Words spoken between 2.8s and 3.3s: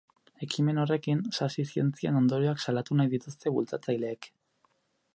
nahi